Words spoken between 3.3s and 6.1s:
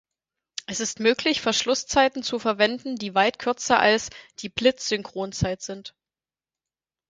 kürzer als die Blitzsynchronzeit sind.